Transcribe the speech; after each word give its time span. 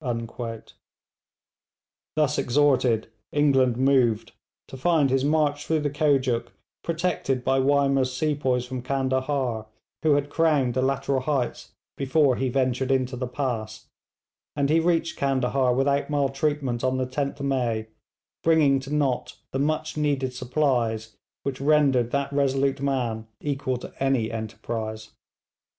Thus 2.15 2.39
exhorted 2.39 3.11
England 3.31 3.77
moved, 3.77 4.31
to 4.69 4.75
find 4.75 5.11
his 5.11 5.23
march 5.23 5.67
through 5.67 5.81
the 5.81 5.91
Kojuk 5.91 6.47
protected 6.83 7.43
by 7.43 7.59
Wymer's 7.59 8.11
sepoys 8.11 8.65
from 8.65 8.81
Candahar, 8.81 9.67
who 10.01 10.13
had 10.13 10.31
crowned 10.31 10.73
the 10.73 10.81
lateral 10.81 11.19
heights 11.19 11.73
before 11.97 12.35
he 12.35 12.49
ventured 12.49 12.89
into 12.89 13.15
the 13.15 13.27
pass; 13.27 13.85
and 14.55 14.71
he 14.71 14.79
reached 14.79 15.19
Candahar 15.19 15.75
without 15.75 16.09
maltreatment 16.09 16.83
on 16.83 16.97
the 16.97 17.05
10th 17.05 17.39
May, 17.41 17.85
bringing 18.43 18.79
to 18.79 18.91
Nott 18.91 19.37
the 19.51 19.59
much 19.59 19.97
needed 19.97 20.33
supplies 20.33 21.15
which 21.43 21.61
rendered 21.61 22.09
that 22.09 22.33
resolute 22.33 22.81
man 22.81 23.27
equal 23.39 23.77
to 23.77 23.93
any 24.01 24.31
enterprise. 24.31 25.11